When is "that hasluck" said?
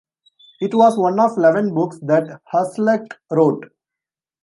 1.99-3.05